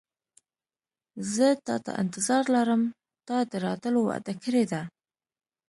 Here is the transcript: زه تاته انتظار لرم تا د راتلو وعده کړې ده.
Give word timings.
زه 1.33 1.47
تاته 1.67 1.91
انتظار 2.01 2.43
لرم 2.55 2.81
تا 3.27 3.37
د 3.51 3.53
راتلو 3.65 3.99
وعده 4.09 4.33
کړې 4.43 4.63
ده. 4.71 4.81